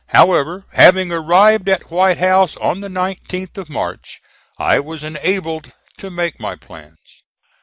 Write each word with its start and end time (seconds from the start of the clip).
However, 0.07 0.65
having 0.71 1.11
arrived 1.11 1.69
at 1.69 1.91
White 1.91 2.17
House 2.17 2.57
on 2.57 2.81
the 2.81 2.87
19th 2.87 3.55
of 3.59 3.69
March, 3.69 4.19
I 4.57 4.79
was 4.79 5.03
enabled 5.03 5.73
to 5.99 6.09
make 6.09 6.39
my 6.39 6.55
plans. 6.55 6.97